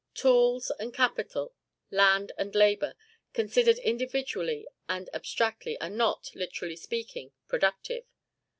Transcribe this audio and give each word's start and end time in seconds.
Tools 0.15 0.71
and 0.79 0.91
capital, 0.95 1.53
land 1.91 2.31
and 2.35 2.55
labor, 2.55 2.95
considered 3.33 3.77
individually 3.77 4.65
and 4.89 5.07
abstractly, 5.13 5.79
are 5.79 5.91
not, 5.91 6.31
literally 6.33 6.75
speaking, 6.75 7.33
productive. 7.47 8.05